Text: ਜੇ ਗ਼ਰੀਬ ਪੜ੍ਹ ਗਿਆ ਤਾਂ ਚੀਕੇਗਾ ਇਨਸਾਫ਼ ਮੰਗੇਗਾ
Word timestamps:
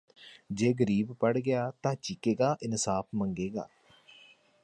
ਜੇ 0.51 0.71
ਗ਼ਰੀਬ 0.73 1.11
ਪੜ੍ਹ 1.13 1.39
ਗਿਆ 1.39 1.71
ਤਾਂ 1.83 1.93
ਚੀਕੇਗਾ 1.95 2.55
ਇਨਸਾਫ਼ 2.61 3.07
ਮੰਗੇਗਾ 3.15 3.67